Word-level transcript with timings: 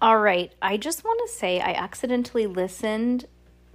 All 0.00 0.18
right. 0.18 0.52
I 0.62 0.76
just 0.76 1.02
want 1.04 1.20
to 1.26 1.34
say 1.34 1.60
I 1.60 1.72
accidentally 1.72 2.46
listened 2.46 3.26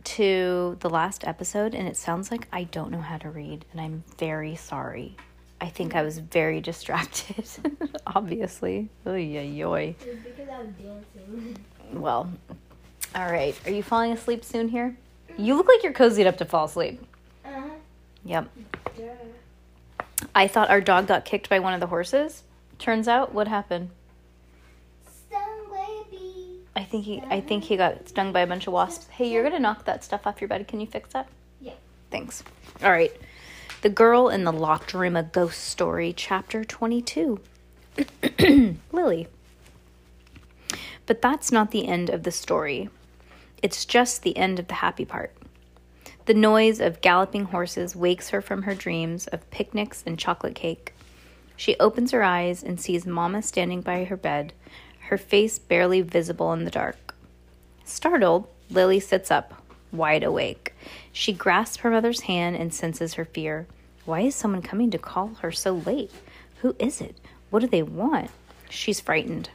to 0.05 0.77
the 0.80 0.90
last 0.90 1.26
episode 1.26 1.73
and 1.73 1.88
it 1.88 1.98
sounds 1.98 2.32
like 2.32 2.48
I 2.52 2.63
don't 2.63 2.91
know 2.91 3.02
how 3.02 3.18
to 3.18 3.30
read, 3.30 3.66
and 3.72 3.82
I'm 3.82 4.04
very 4.18 4.55
sorry. 4.55 5.16
I 5.59 5.68
think 5.68 5.96
I 5.96 6.02
was 6.02 6.20
very 6.20 6.62
distracted, 6.72 7.46
obviously. 8.08 8.90
Oy, 9.05 9.38
oy, 9.38 9.63
oy. 9.63 9.96
Because 9.99 10.49
I 10.49 10.59
was 10.59 10.68
dancing. 10.82 11.58
Well, 11.91 12.30
all 13.16 13.32
right. 13.32 13.55
Are 13.66 13.71
you 13.71 13.84
falling 13.84 14.12
asleep 14.12 14.44
soon 14.44 14.70
here? 14.70 14.96
You 15.38 15.55
look 15.55 15.68
like 15.68 15.84
you're 15.84 15.94
cozied 15.94 16.27
up 16.27 16.38
to 16.38 16.46
fall 16.46 16.66
asleep. 16.66 17.02
Uh-huh. 17.46 17.70
Yep. 18.26 18.49
I 20.35 20.48
thought 20.48 20.70
our 20.70 20.82
dog 20.82 21.08
got 21.08 21.26
kicked 21.26 21.49
by 21.49 21.60
one 21.60 21.74
of 21.74 21.80
the 21.80 21.88
horses. 21.88 22.44
Turns 22.80 23.08
out, 23.08 23.34
what 23.34 23.48
happened? 23.48 23.90
I 26.76 26.84
think 26.84 27.05
he, 27.05 27.21
I 27.29 27.40
think 27.40 27.63
he 27.63 27.77
got 27.77 28.10
stung 28.10 28.32
by 28.32 28.41
a 28.41 28.48
bunch 28.48 28.68
of 28.68 28.74
wasps. 28.74 29.07
Hey, 29.07 29.29
you're 29.32 29.43
gonna 29.43 29.60
knock 29.60 29.85
that 29.85 30.04
stuff 30.04 30.26
off 30.26 30.41
your 30.41 30.48
bed. 30.48 30.68
Can 30.68 30.79
you 30.79 30.88
fix 30.88 31.13
that? 31.13 31.27
Yeah. 31.62 31.74
Thanks. 32.10 32.43
All 32.84 32.91
right. 32.91 33.12
The 33.82 33.90
Girl 33.90 34.29
in 34.29 34.43
the 34.43 34.52
Locked 34.52 34.94
Room, 34.94 35.16
a 35.16 35.24
Ghost 35.24 35.62
Story, 35.62 36.13
Chapter 36.16 36.63
22. 36.63 37.40
Lily. 38.91 39.27
But 41.05 41.21
that's 41.21 41.51
not 41.51 41.71
the 41.71 41.88
end 41.88 42.10
of 42.10 42.24
the 42.24 42.32
story. 42.32 42.90
It's 43.62 43.85
just 43.85 44.24
the 44.24 44.38
end 44.38 44.57
of 44.60 44.68
the 44.68 44.76
happy 44.76 45.05
part. 45.05 45.34
The 46.26 46.34
noise 46.34 46.79
of 46.79 47.01
galloping 47.01 47.46
horses 47.46 47.96
wakes 47.96 48.29
her 48.29 48.41
from 48.41 48.63
her 48.63 48.74
dreams 48.74 49.27
of 49.27 49.49
picnics 49.51 50.04
and 50.05 50.18
chocolate 50.18 50.55
cake. 50.55 50.94
She 51.57 51.77
opens 51.79 52.12
her 52.12 52.24
eyes 52.24 52.63
and 52.63 52.79
sees 52.79 53.05
Mama 53.05 53.41
standing 53.41 53.82
by 53.82 54.05
her 54.05 54.18
bed, 54.18 54.54
her 55.07 55.18
face 55.18 55.59
barely 55.59 56.01
visible 56.01 56.54
in 56.54 56.65
the 56.65 56.71
dark. 56.71 57.15
Startled, 57.84 58.48
Lily 58.70 58.99
sits 58.99 59.29
up, 59.29 59.54
wide 59.91 60.23
awake. 60.23 60.73
She 61.12 61.34
grasps 61.34 61.77
her 61.77 61.90
mother's 61.90 62.21
hand 62.21 62.55
and 62.55 62.73
senses 62.73 63.15
her 63.15 63.26
fear. 63.26 63.68
Why 64.06 64.22
is 64.22 64.35
someone 64.35 64.62
coming 64.62 64.91
to 64.91 64.97
call 64.97 65.35
her 65.41 65.51
so 65.51 65.75
late? 65.75 66.12
Who 66.62 66.75
is 66.79 67.01
it? 67.01 67.16
What 67.50 67.59
do 67.59 67.68
they 67.68 67.84
want? 67.84 68.31
She's 68.69 69.00
frightened. 69.00 69.50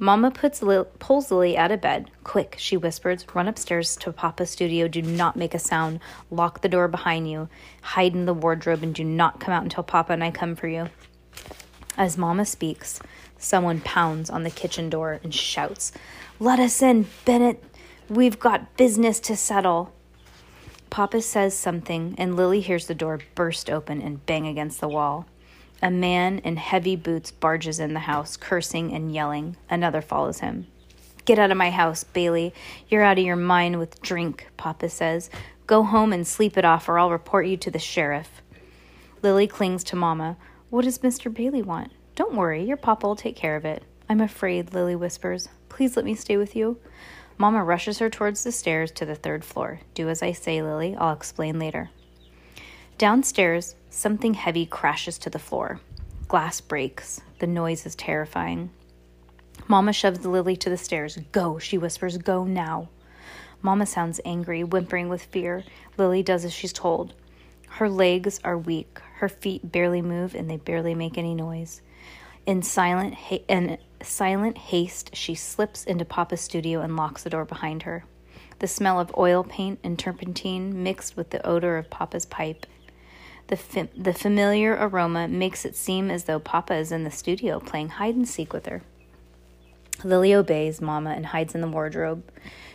Mama 0.00 0.32
puts 0.32 0.60
Lil- 0.60 0.86
pulls 0.98 1.30
Lily 1.30 1.56
out 1.56 1.70
of 1.70 1.80
bed. 1.80 2.10
Quick, 2.24 2.56
she 2.58 2.76
whispers, 2.76 3.24
run 3.32 3.46
upstairs 3.46 3.96
to 3.96 4.12
Papa's 4.12 4.50
studio. 4.50 4.88
Do 4.88 5.00
not 5.00 5.36
make 5.36 5.54
a 5.54 5.58
sound. 5.58 6.00
Lock 6.30 6.60
the 6.60 6.68
door 6.68 6.88
behind 6.88 7.30
you. 7.30 7.48
Hide 7.80 8.14
in 8.14 8.26
the 8.26 8.34
wardrobe 8.34 8.82
and 8.82 8.94
do 8.94 9.04
not 9.04 9.38
come 9.38 9.54
out 9.54 9.62
until 9.62 9.84
Papa 9.84 10.12
and 10.12 10.24
I 10.24 10.32
come 10.32 10.56
for 10.56 10.66
you. 10.66 10.88
As 11.96 12.18
Mama 12.18 12.44
speaks, 12.44 13.00
someone 13.38 13.80
pounds 13.80 14.28
on 14.28 14.42
the 14.42 14.50
kitchen 14.50 14.90
door 14.90 15.20
and 15.22 15.32
shouts, 15.32 15.92
Let 16.40 16.58
us 16.58 16.82
in, 16.82 17.06
Bennett. 17.24 17.62
We've 18.08 18.38
got 18.38 18.76
business 18.76 19.20
to 19.20 19.36
settle. 19.36 19.92
Papa 20.90 21.22
says 21.22 21.56
something, 21.56 22.14
and 22.18 22.36
Lily 22.36 22.60
hears 22.60 22.86
the 22.86 22.94
door 22.94 23.20
burst 23.34 23.70
open 23.70 24.02
and 24.02 24.24
bang 24.26 24.46
against 24.46 24.80
the 24.80 24.88
wall. 24.88 25.26
A 25.82 25.90
man 25.90 26.38
in 26.38 26.56
heavy 26.56 26.96
boots 26.96 27.30
barges 27.30 27.78
in 27.78 27.94
the 27.94 28.00
house, 28.00 28.36
cursing 28.36 28.92
and 28.92 29.12
yelling. 29.12 29.56
Another 29.68 30.00
follows 30.00 30.40
him. 30.40 30.66
Get 31.24 31.38
out 31.38 31.50
of 31.50 31.56
my 31.56 31.70
house, 31.70 32.04
Bailey. 32.04 32.52
You're 32.88 33.02
out 33.02 33.18
of 33.18 33.24
your 33.24 33.36
mind 33.36 33.78
with 33.78 34.02
drink, 34.02 34.48
Papa 34.56 34.88
says. 34.88 35.30
Go 35.66 35.82
home 35.82 36.12
and 36.12 36.26
sleep 36.26 36.58
it 36.58 36.64
off, 36.64 36.88
or 36.88 36.98
I'll 36.98 37.10
report 37.10 37.46
you 37.46 37.56
to 37.58 37.70
the 37.70 37.78
sheriff. 37.78 38.42
Lily 39.22 39.46
clings 39.46 39.84
to 39.84 39.96
Mama. 39.96 40.36
What 40.74 40.86
does 40.86 40.98
Mr. 40.98 41.32
Bailey 41.32 41.62
want? 41.62 41.92
Don't 42.16 42.34
worry, 42.34 42.64
your 42.64 42.76
papa 42.76 43.06
will 43.06 43.14
take 43.14 43.36
care 43.36 43.54
of 43.54 43.64
it. 43.64 43.84
I'm 44.08 44.20
afraid, 44.20 44.74
Lily 44.74 44.96
whispers. 44.96 45.48
Please 45.68 45.94
let 45.96 46.04
me 46.04 46.16
stay 46.16 46.36
with 46.36 46.56
you. 46.56 46.80
Mama 47.38 47.62
rushes 47.62 48.00
her 48.00 48.10
towards 48.10 48.42
the 48.42 48.50
stairs 48.50 48.90
to 48.90 49.06
the 49.06 49.14
third 49.14 49.44
floor. 49.44 49.78
Do 49.94 50.08
as 50.08 50.20
I 50.20 50.32
say, 50.32 50.62
Lily. 50.62 50.96
I'll 50.96 51.14
explain 51.14 51.60
later. 51.60 51.90
Downstairs, 52.98 53.76
something 53.88 54.34
heavy 54.34 54.66
crashes 54.66 55.16
to 55.18 55.30
the 55.30 55.38
floor. 55.38 55.78
Glass 56.26 56.60
breaks. 56.60 57.20
The 57.38 57.46
noise 57.46 57.86
is 57.86 57.94
terrifying. 57.94 58.70
Mama 59.68 59.92
shoves 59.92 60.26
Lily 60.26 60.56
to 60.56 60.70
the 60.70 60.76
stairs. 60.76 61.16
Go, 61.30 61.60
she 61.60 61.78
whispers. 61.78 62.18
Go 62.18 62.42
now. 62.42 62.88
Mama 63.62 63.86
sounds 63.86 64.20
angry, 64.24 64.64
whimpering 64.64 65.08
with 65.08 65.22
fear. 65.22 65.62
Lily 65.96 66.24
does 66.24 66.44
as 66.44 66.52
she's 66.52 66.72
told. 66.72 67.14
Her 67.78 67.88
legs 67.88 68.38
are 68.44 68.56
weak. 68.56 69.00
Her 69.16 69.28
feet 69.28 69.72
barely 69.72 70.00
move 70.00 70.36
and 70.36 70.48
they 70.48 70.58
barely 70.58 70.94
make 70.94 71.18
any 71.18 71.34
noise. 71.34 71.82
In 72.46 72.62
silent 72.62 73.14
ha- 73.14 73.42
in 73.48 73.78
silent 74.00 74.56
haste, 74.56 75.16
she 75.16 75.34
slips 75.34 75.82
into 75.82 76.04
Papa's 76.04 76.40
studio 76.40 76.82
and 76.82 76.96
locks 76.96 77.24
the 77.24 77.30
door 77.30 77.44
behind 77.44 77.82
her. 77.82 78.04
The 78.60 78.68
smell 78.68 79.00
of 79.00 79.12
oil 79.18 79.42
paint 79.42 79.80
and 79.82 79.98
turpentine 79.98 80.84
mixed 80.84 81.16
with 81.16 81.30
the 81.30 81.44
odor 81.44 81.76
of 81.76 81.90
Papa's 81.90 82.26
pipe. 82.26 82.64
The, 83.48 83.88
the 83.96 84.14
familiar 84.14 84.76
aroma 84.78 85.26
makes 85.26 85.64
it 85.64 85.74
seem 85.74 86.12
as 86.12 86.24
though 86.24 86.38
Papa 86.38 86.74
is 86.74 86.92
in 86.92 87.02
the 87.02 87.10
studio 87.10 87.58
playing 87.58 87.88
hide 87.88 88.14
and 88.14 88.28
seek 88.28 88.52
with 88.52 88.66
her. 88.66 88.82
Lily 90.04 90.32
obeys 90.32 90.80
Mama 90.80 91.10
and 91.10 91.26
hides 91.26 91.56
in 91.56 91.60
the 91.60 91.66
wardrobe. 91.66 92.22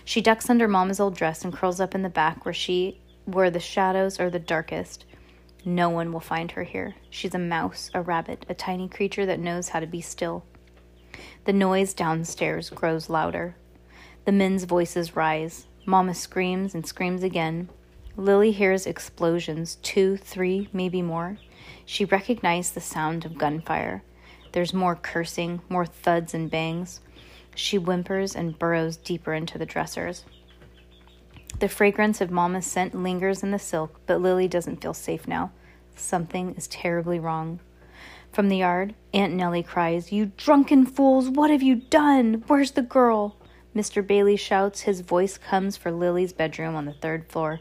She 0.04 0.20
ducks 0.20 0.50
under 0.50 0.68
Mama's 0.68 1.00
old 1.00 1.16
dress 1.16 1.46
and 1.46 1.54
curls 1.54 1.80
up 1.80 1.96
in 1.96 2.02
the 2.02 2.10
back 2.10 2.44
where 2.44 2.54
she 2.54 3.00
where 3.34 3.50
the 3.50 3.60
shadows 3.60 4.20
are 4.20 4.30
the 4.30 4.40
darkest. 4.40 5.06
No 5.66 5.90
one 5.90 6.14
will 6.14 6.20
find 6.20 6.52
her 6.52 6.64
here. 6.64 6.96
She's 7.10 7.36
a 7.36 7.40
mouse, 7.40 7.92
a 7.94 8.02
rabbit, 8.02 8.46
a 8.50 8.54
tiny 8.54 8.88
creature 8.88 9.26
that 9.26 9.40
knows 9.40 9.70
how 9.70 9.80
to 9.80 9.88
be 9.88 10.02
still. 10.02 10.46
The 11.46 11.54
noise 11.54 11.94
downstairs 11.94 12.70
grows 12.70 13.10
louder. 13.10 13.56
The 14.26 14.32
men's 14.32 14.64
voices 14.64 15.16
rise. 15.16 15.68
Mama 15.86 16.14
screams 16.14 16.76
and 16.76 16.86
screams 16.86 17.24
again. 17.24 17.70
Lily 18.16 18.52
hears 18.52 18.86
explosions, 18.86 19.76
two, 19.82 20.18
three, 20.18 20.70
maybe 20.74 21.02
more. 21.02 21.38
She 21.86 22.06
recognized 22.06 22.74
the 22.74 22.82
sound 22.82 23.26
of 23.26 23.38
gunfire. 23.38 24.04
There's 24.52 24.74
more 24.74 24.96
cursing, 24.96 25.62
more 25.70 25.86
thuds 25.86 26.34
and 26.34 26.50
bangs. 26.50 27.02
She 27.56 27.78
whimpers 27.78 28.36
and 28.36 28.58
burrows 28.58 28.98
deeper 28.98 29.34
into 29.34 29.58
the 29.58 29.66
dressers. 29.66 30.26
The 31.60 31.68
fragrance 31.68 32.22
of 32.22 32.32
Mama's 32.32 32.66
scent 32.66 32.96
lingers 32.96 33.44
in 33.44 33.52
the 33.52 33.60
silk, 33.60 34.00
but 34.06 34.22
Lily 34.22 34.48
doesn't 34.48 34.82
feel 34.82 34.94
safe 34.94 35.28
now. 35.28 35.52
Something 35.94 36.56
is 36.56 36.68
terribly 36.68 37.20
wrong. 37.20 37.60
From 38.32 38.48
the 38.48 38.58
yard, 38.58 38.96
Aunt 39.14 39.34
Nellie 39.34 39.64
cries, 39.64 40.10
You 40.10 40.32
drunken 40.38 40.86
fools, 40.86 41.28
what 41.28 41.50
have 41.50 41.62
you 41.62 41.76
done? 41.76 42.46
Where's 42.48 42.72
the 42.72 42.82
girl? 42.82 43.36
Mr. 43.76 44.06
Bailey 44.06 44.38
shouts. 44.38 44.82
His 44.82 45.02
voice 45.02 45.38
comes 45.38 45.76
for 45.76 45.92
Lily's 45.92 46.32
bedroom 46.32 46.76
on 46.76 46.86
the 46.86 46.94
third 46.94 47.28
floor. 47.28 47.60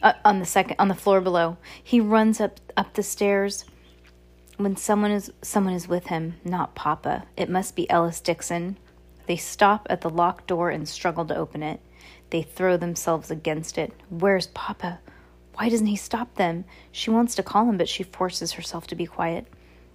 Uh, 0.00 0.12
on 0.24 0.38
the 0.38 0.46
second, 0.46 0.76
on 0.78 0.88
the 0.88 0.94
floor 0.94 1.20
below. 1.20 1.56
He 1.82 2.00
runs 2.00 2.40
up 2.40 2.60
up 2.76 2.94
the 2.94 3.02
stairs. 3.02 3.64
When 4.56 4.76
someone 4.76 5.10
is 5.10 5.32
someone 5.42 5.74
is 5.74 5.88
with 5.88 6.06
him, 6.06 6.34
not 6.44 6.74
Papa. 6.74 7.24
It 7.36 7.50
must 7.50 7.74
be 7.74 7.90
Ellis 7.90 8.20
Dixon. 8.20 8.76
They 9.26 9.36
stop 9.36 9.86
at 9.90 10.00
the 10.02 10.10
locked 10.10 10.46
door 10.46 10.70
and 10.70 10.88
struggle 10.88 11.24
to 11.26 11.36
open 11.36 11.62
it. 11.62 11.80
They 12.30 12.42
throw 12.42 12.76
themselves 12.76 13.30
against 13.30 13.78
it. 13.78 13.92
Where's 14.10 14.48
Papa? 14.48 15.00
Why 15.54 15.68
doesn't 15.68 15.86
he 15.86 15.96
stop 15.96 16.34
them? 16.34 16.64
She 16.90 17.10
wants 17.10 17.34
to 17.36 17.42
call 17.42 17.68
him, 17.68 17.78
but 17.78 17.88
she 17.88 18.02
forces 18.02 18.52
herself 18.52 18.86
to 18.88 18.94
be 18.94 19.06
quiet. 19.06 19.46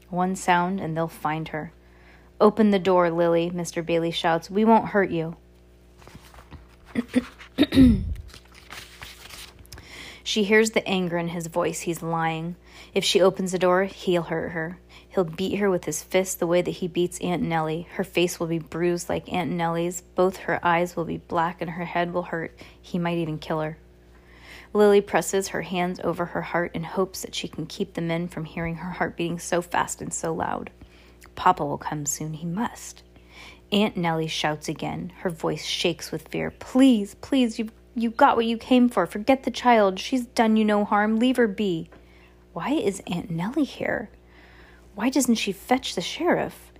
One 0.09 0.35
sound, 0.35 0.79
and 0.79 0.95
they'll 0.95 1.07
find 1.07 1.49
her. 1.49 1.73
Open 2.41 2.71
the 2.71 2.79
door, 2.79 3.11
Lily, 3.11 3.51
Mr. 3.51 3.85
Bailey 3.85 4.11
shouts. 4.11 4.49
We 4.49 4.63
won't 4.63 4.87
hurt 4.89 5.11
you. 5.11 5.35
she 10.23 10.43
hears 10.43 10.71
the 10.71 10.87
anger 10.87 11.17
in 11.17 11.27
his 11.27 11.47
voice. 11.47 11.81
He's 11.81 12.01
lying. 12.01 12.55
If 12.93 13.03
she 13.03 13.21
opens 13.21 13.51
the 13.51 13.59
door, 13.59 13.83
he'll 13.83 14.23
hurt 14.23 14.51
her. 14.51 14.79
He'll 15.19 15.25
beat 15.25 15.57
her 15.57 15.69
with 15.69 15.83
his 15.83 16.01
fist 16.01 16.39
the 16.39 16.47
way 16.47 16.61
that 16.61 16.71
he 16.71 16.87
beats 16.87 17.19
Aunt 17.19 17.41
Nellie. 17.41 17.89
Her 17.95 18.05
face 18.05 18.39
will 18.39 18.47
be 18.47 18.57
bruised 18.57 19.09
like 19.09 19.33
Aunt 19.33 19.51
Nellie's. 19.51 19.99
Both 19.99 20.37
her 20.37 20.65
eyes 20.65 20.95
will 20.95 21.03
be 21.03 21.17
black 21.17 21.59
and 21.59 21.71
her 21.71 21.83
head 21.83 22.13
will 22.13 22.23
hurt. 22.23 22.57
He 22.81 22.97
might 22.97 23.17
even 23.17 23.37
kill 23.37 23.59
her. 23.59 23.77
Lily 24.71 25.01
presses 25.01 25.49
her 25.49 25.63
hands 25.63 25.99
over 26.05 26.23
her 26.23 26.41
heart 26.41 26.71
and 26.73 26.85
hopes 26.85 27.23
that 27.23 27.35
she 27.35 27.49
can 27.49 27.65
keep 27.65 27.95
the 27.95 28.01
men 28.01 28.29
from 28.29 28.45
hearing 28.45 28.75
her 28.75 28.91
heart 28.91 29.17
beating 29.17 29.39
so 29.39 29.61
fast 29.61 30.01
and 30.01 30.13
so 30.13 30.33
loud. 30.33 30.69
Papa 31.35 31.65
will 31.65 31.77
come 31.77 32.05
soon. 32.05 32.31
He 32.31 32.45
must. 32.45 33.03
Aunt 33.73 33.97
Nellie 33.97 34.27
shouts 34.27 34.69
again. 34.69 35.11
Her 35.17 35.29
voice 35.29 35.65
shakes 35.65 36.13
with 36.13 36.29
fear. 36.29 36.49
Please, 36.49 37.15
please, 37.15 37.59
you 37.59 37.71
you 37.93 38.09
got 38.09 38.37
what 38.37 38.45
you 38.45 38.57
came 38.57 38.87
for. 38.87 39.05
Forget 39.05 39.43
the 39.43 39.51
child. 39.51 39.99
She's 39.99 40.27
done 40.27 40.55
you 40.55 40.63
no 40.63 40.85
harm. 40.85 41.19
Leave 41.19 41.35
her 41.35 41.49
be. 41.49 41.89
Why 42.53 42.69
is 42.69 43.03
Aunt 43.05 43.29
Nellie 43.29 43.65
here? 43.65 44.09
Why 44.99 45.09
doesn't 45.09 45.35
she 45.35 45.53
fetch 45.53 45.95
the 45.95 46.01
sheriff? 46.01 46.73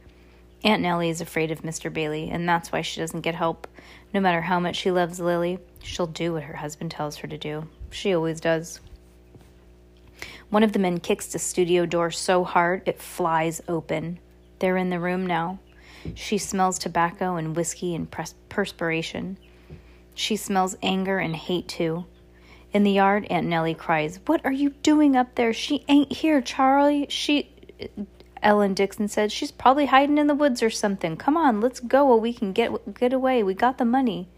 Aunt 0.66 0.82
Nellie 0.82 1.10
is 1.10 1.22
afraid 1.22 1.52
of 1.52 1.62
Mr. 1.62 1.92
Bailey, 1.92 2.30
and 2.30 2.50
that's 2.50 2.70
why 2.70 2.82
she 2.82 3.00
doesn't 3.00 3.22
get 3.22 3.34
help. 3.34 3.66
No 4.14 4.20
matter 4.20 4.42
how 4.42 4.60
much 4.60 4.76
she 4.76 4.92
loves 4.92 5.22
Lily, 5.22 5.58
she'll 5.82 6.06
do 6.06 6.34
what 6.34 6.44
her 6.44 6.58
husband 6.58 6.92
tells 6.92 7.16
her 7.16 7.30
to 7.30 7.38
do. 7.38 7.70
She 7.92 8.14
always 8.14 8.42
does. 8.42 8.82
One 10.50 10.64
of 10.64 10.74
the 10.74 10.80
men 10.80 11.00
kicks 11.00 11.28
the 11.28 11.40
studio 11.40 11.86
door 11.86 12.12
so 12.12 12.44
hard 12.44 12.82
it 12.86 13.02
flies 13.02 13.62
open. 13.70 14.20
They're 14.60 14.76
in 14.76 14.90
the 14.90 15.00
room 15.00 15.26
now. 15.26 15.60
She 16.14 16.38
smells 16.38 16.78
tobacco 16.78 17.38
and 17.38 17.56
whiskey 17.56 17.96
and 17.96 18.12
pres- 18.12 18.36
perspiration. 18.50 19.38
She 20.14 20.36
smells 20.36 20.76
anger 20.84 21.20
and 21.20 21.38
hate 21.38 21.70
too. 21.70 22.04
In 22.74 22.84
the 22.84 22.92
yard, 22.92 23.28
Aunt 23.30 23.48
Nellie 23.48 23.76
cries, 23.76 24.20
What 24.26 24.44
are 24.44 24.52
you 24.52 24.72
doing 24.84 25.16
up 25.16 25.36
there? 25.36 25.54
She 25.54 25.86
ain't 25.88 26.12
here, 26.12 26.42
Charlie. 26.42 27.08
She. 27.08 27.56
Ellen 28.42 28.74
Dixon 28.74 29.08
said, 29.08 29.32
She's 29.32 29.52
probably 29.52 29.88
hiding 29.88 30.18
in 30.18 30.28
the 30.28 30.36
woods 30.36 30.64
or 30.64 30.70
something. 30.70 31.18
Come 31.18 31.36
on, 31.36 31.60
let's 31.62 31.80
go 31.80 32.16
we 32.16 32.34
can 32.34 32.54
get, 32.54 32.94
get 32.94 33.14
away. 33.14 33.44
We 33.44 33.54
got 33.54 33.78
the 33.78 33.86
money. 33.86 34.30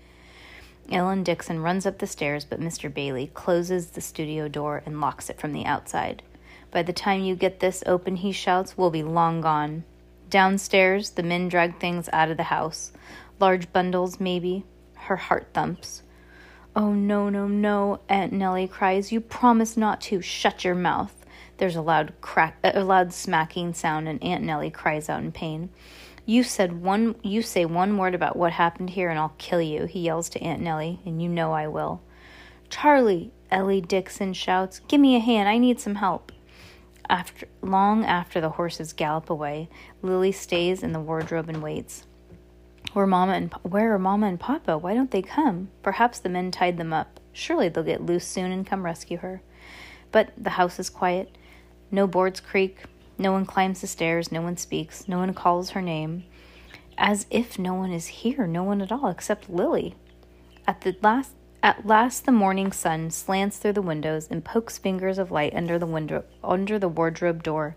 Ellen 0.91 1.23
Dixon 1.23 1.61
runs 1.61 1.85
up 1.85 1.99
the 1.99 2.07
stairs, 2.07 2.43
but 2.43 2.59
Mr. 2.59 2.93
Bailey 2.93 3.31
closes 3.33 3.91
the 3.91 4.01
studio 4.01 4.47
door 4.47 4.81
and 4.85 4.99
locks 4.99 5.29
it 5.29 5.39
from 5.39 5.53
the 5.53 5.65
outside. 5.65 6.23
By 6.71 6.83
the 6.83 6.93
time 6.93 7.21
you 7.21 7.35
get 7.35 7.59
this 7.59 7.83
open, 7.85 8.17
he 8.17 8.31
shouts, 8.31 8.77
we'll 8.77 8.89
be 8.89 9.03
long 9.03 9.41
gone. 9.41 9.83
Downstairs, 10.29 11.11
the 11.11 11.23
men 11.23 11.49
drag 11.49 11.79
things 11.79 12.09
out 12.11 12.31
of 12.31 12.37
the 12.37 12.43
house. 12.43 12.91
Large 13.39 13.71
bundles, 13.71 14.19
maybe. 14.19 14.65
Her 14.95 15.17
heart 15.17 15.49
thumps. 15.53 16.03
Oh, 16.75 16.93
no, 16.93 17.29
no, 17.29 17.47
no, 17.47 17.99
Aunt 18.07 18.31
Nellie 18.31 18.67
cries. 18.67 19.11
You 19.11 19.19
promised 19.19 19.77
not 19.77 19.99
to. 20.01 20.21
Shut 20.21 20.63
your 20.63 20.75
mouth. 20.75 21.20
There's 21.61 21.75
a 21.75 21.81
loud 21.83 22.13
crack, 22.21 22.57
a 22.63 22.83
loud 22.83 23.13
smacking 23.13 23.75
sound, 23.75 24.09
and 24.09 24.23
Aunt 24.23 24.43
Nellie 24.43 24.71
cries 24.71 25.09
out 25.09 25.21
in 25.21 25.31
pain. 25.31 25.69
You 26.25 26.41
said 26.41 26.81
one 26.81 27.13
you 27.21 27.43
say 27.43 27.65
one 27.65 27.99
word 27.99 28.15
about 28.15 28.35
what 28.35 28.53
happened 28.53 28.89
here 28.89 29.11
and 29.11 29.19
I'll 29.19 29.35
kill 29.37 29.61
you, 29.61 29.85
he 29.85 29.99
yells 29.99 30.27
to 30.29 30.41
Aunt 30.41 30.59
Nellie, 30.59 31.01
and 31.05 31.21
you 31.21 31.29
know 31.29 31.51
I 31.51 31.67
will. 31.67 32.01
Charlie, 32.71 33.31
Ellie 33.51 33.79
Dixon 33.79 34.33
shouts, 34.33 34.79
give 34.87 34.99
me 34.99 35.15
a 35.15 35.19
hand, 35.19 35.47
I 35.47 35.59
need 35.59 35.79
some 35.79 35.93
help. 35.93 36.31
After 37.07 37.47
long 37.61 38.05
after 38.05 38.41
the 38.41 38.49
horses 38.49 38.91
gallop 38.91 39.29
away, 39.29 39.69
Lily 40.01 40.31
stays 40.31 40.81
in 40.81 40.93
the 40.93 40.99
wardrobe 40.99 41.47
and 41.47 41.61
waits. 41.61 42.07
Where 42.93 43.05
Mama 43.05 43.33
and 43.33 43.53
where 43.61 43.93
are 43.93 43.99
Mama 43.99 44.25
and 44.25 44.39
Papa? 44.39 44.79
Why 44.79 44.95
don't 44.95 45.11
they 45.11 45.21
come? 45.21 45.69
Perhaps 45.83 46.17
the 46.17 46.29
men 46.29 46.49
tied 46.49 46.77
them 46.77 46.91
up. 46.91 47.19
Surely 47.31 47.69
they'll 47.69 47.83
get 47.83 48.03
loose 48.03 48.25
soon 48.25 48.51
and 48.51 48.65
come 48.65 48.83
rescue 48.83 49.17
her. 49.17 49.43
But 50.11 50.31
the 50.35 50.49
house 50.49 50.79
is 50.79 50.89
quiet. 50.89 51.37
No 51.91 52.07
boards 52.07 52.39
creak. 52.39 52.77
No 53.17 53.33
one 53.33 53.45
climbs 53.45 53.81
the 53.81 53.87
stairs. 53.87 54.31
No 54.31 54.41
one 54.41 54.57
speaks. 54.57 55.07
No 55.07 55.17
one 55.17 55.33
calls 55.33 55.71
her 55.71 55.81
name. 55.81 56.23
As 56.97 57.25
if 57.29 57.59
no 57.59 57.73
one 57.73 57.91
is 57.91 58.07
here. 58.07 58.47
No 58.47 58.63
one 58.63 58.81
at 58.81 58.91
all 58.91 59.07
except 59.07 59.49
Lily. 59.49 59.95
At 60.65 60.81
the 60.81 60.95
last 61.01 61.33
at 61.63 61.85
last 61.85 62.25
the 62.25 62.31
morning 62.31 62.71
sun 62.71 63.11
slants 63.11 63.57
through 63.57 63.73
the 63.73 63.81
windows 63.83 64.27
and 64.31 64.43
pokes 64.43 64.79
fingers 64.79 65.19
of 65.19 65.29
light 65.29 65.53
under 65.53 65.77
the 65.77 65.85
window 65.85 66.23
under 66.43 66.79
the 66.79 66.89
wardrobe 66.89 67.43
door. 67.43 67.75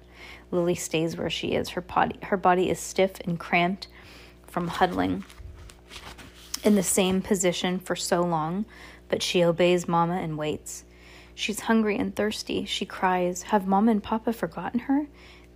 Lily 0.50 0.74
stays 0.74 1.16
where 1.16 1.28
she 1.28 1.48
is. 1.48 1.70
Her 1.70 1.80
body 1.80 2.18
her 2.22 2.36
body 2.36 2.70
is 2.70 2.78
stiff 2.78 3.20
and 3.24 3.38
cramped 3.38 3.88
from 4.46 4.68
huddling 4.68 5.24
in 6.62 6.76
the 6.76 6.82
same 6.82 7.20
position 7.20 7.78
for 7.78 7.94
so 7.94 8.22
long, 8.22 8.64
but 9.08 9.22
she 9.22 9.44
obeys 9.44 9.86
Mama 9.86 10.16
and 10.16 10.38
waits. 10.38 10.84
She's 11.34 11.60
hungry 11.60 11.96
and 11.96 12.14
thirsty. 12.14 12.64
She 12.64 12.86
cries, 12.86 13.42
Have 13.42 13.66
Mamma 13.66 13.90
and 13.90 14.02
Papa 14.02 14.32
forgotten 14.32 14.80
her? 14.80 15.06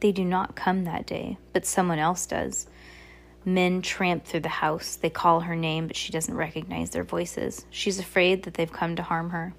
They 0.00 0.12
do 0.12 0.24
not 0.24 0.56
come 0.56 0.84
that 0.84 1.06
day, 1.06 1.38
but 1.52 1.66
someone 1.66 1.98
else 1.98 2.26
does. 2.26 2.66
Men 3.44 3.82
tramp 3.82 4.24
through 4.24 4.40
the 4.40 4.48
house. 4.48 4.96
They 4.96 5.10
call 5.10 5.40
her 5.40 5.56
name, 5.56 5.86
but 5.86 5.96
she 5.96 6.12
doesn't 6.12 6.34
recognize 6.34 6.90
their 6.90 7.04
voices. 7.04 7.64
She's 7.70 7.98
afraid 7.98 8.42
that 8.42 8.54
they've 8.54 8.72
come 8.72 8.96
to 8.96 9.02
harm 9.02 9.30
her. 9.30 9.54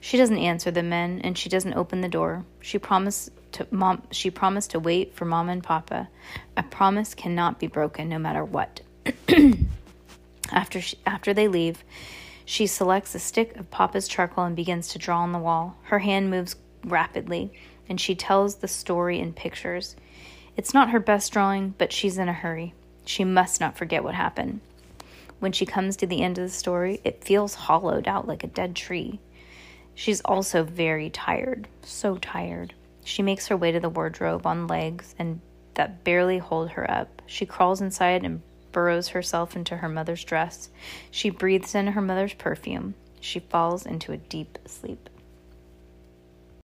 She 0.00 0.18
doesn't 0.18 0.38
answer 0.38 0.70
the 0.70 0.82
men, 0.82 1.22
and 1.24 1.36
she 1.36 1.48
doesn't 1.48 1.74
open 1.74 2.02
the 2.02 2.08
door. 2.08 2.44
She 2.60 2.78
promised 2.78 3.30
to 3.52 3.66
mom. 3.70 4.02
She 4.10 4.30
promised 4.30 4.70
to 4.72 4.78
wait 4.78 5.14
for 5.14 5.24
Mom 5.24 5.48
and 5.48 5.62
Papa. 5.62 6.08
A 6.56 6.62
promise 6.62 7.14
cannot 7.14 7.58
be 7.58 7.68
broken, 7.68 8.10
no 8.10 8.18
matter 8.18 8.44
what. 8.44 8.82
after 10.52 10.80
she, 10.80 10.98
after 11.06 11.32
they 11.32 11.48
leave, 11.48 11.82
she 12.44 12.66
selects 12.66 13.14
a 13.14 13.18
stick 13.18 13.56
of 13.56 13.70
Papa's 13.70 14.08
charcoal 14.08 14.44
and 14.44 14.56
begins 14.56 14.88
to 14.88 14.98
draw 14.98 15.20
on 15.20 15.32
the 15.32 15.38
wall. 15.38 15.76
Her 15.84 16.00
hand 16.00 16.30
moves 16.30 16.56
rapidly, 16.84 17.52
and 17.88 18.00
she 18.00 18.14
tells 18.14 18.56
the 18.56 18.68
story 18.68 19.18
in 19.18 19.32
pictures. 19.32 19.96
It's 20.56 20.74
not 20.74 20.90
her 20.90 21.00
best 21.00 21.32
drawing, 21.32 21.74
but 21.78 21.92
she's 21.92 22.18
in 22.18 22.28
a 22.28 22.32
hurry. 22.32 22.74
She 23.06 23.24
must 23.24 23.60
not 23.60 23.76
forget 23.76 24.04
what 24.04 24.14
happened. 24.14 24.60
When 25.40 25.52
she 25.52 25.66
comes 25.66 25.96
to 25.96 26.06
the 26.06 26.22
end 26.22 26.38
of 26.38 26.44
the 26.44 26.50
story, 26.50 27.00
it 27.04 27.24
feels 27.24 27.54
hollowed 27.54 28.06
out 28.06 28.28
like 28.28 28.44
a 28.44 28.48
dead 28.48 28.76
tree. 28.76 29.20
She's 29.94 30.20
also 30.22 30.64
very 30.64 31.10
tired, 31.10 31.68
so 31.82 32.16
tired. 32.16 32.74
She 33.04 33.22
makes 33.22 33.48
her 33.48 33.56
way 33.56 33.72
to 33.72 33.80
the 33.80 33.90
wardrobe 33.90 34.46
on 34.46 34.66
legs 34.66 35.14
and 35.18 35.40
that 35.74 36.04
barely 36.04 36.38
hold 36.38 36.70
her 36.70 36.90
up. 36.90 37.20
She 37.26 37.46
crawls 37.46 37.80
inside 37.80 38.24
and 38.24 38.42
burrows 38.74 39.08
herself 39.08 39.56
into 39.56 39.78
her 39.78 39.88
mother's 39.88 40.24
dress. 40.24 40.68
She 41.10 41.30
breathes 41.30 41.74
in 41.74 41.86
her 41.86 42.02
mother's 42.02 42.34
perfume. 42.34 42.94
She 43.20 43.40
falls 43.40 43.86
into 43.86 44.12
a 44.12 44.18
deep 44.18 44.58
sleep. 44.66 45.08